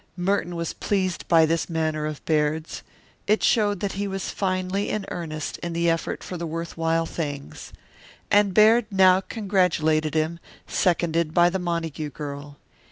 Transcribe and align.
Merton 0.17 0.55
was 0.55 0.73
pleased 0.73 1.27
by 1.27 1.45
this 1.45 1.69
manner 1.69 2.07
of 2.07 2.25
Baird's. 2.25 2.81
It 3.27 3.43
showed 3.43 3.81
that 3.81 3.91
he 3.91 4.07
was 4.07 4.31
finely 4.31 4.89
in 4.89 5.05
earnest 5.09 5.59
in 5.59 5.73
the 5.73 5.91
effort 5.91 6.23
for 6.23 6.37
the 6.37 6.47
worth 6.47 6.75
while 6.75 7.05
things. 7.05 7.71
And 8.31 8.51
Baird 8.51 8.87
now 8.89 9.21
congratulated 9.21 10.15
him, 10.15 10.39
seconded 10.65 11.35
by 11.35 11.51
the 11.51 11.59
Montague 11.59 12.09
girl. 12.09 12.57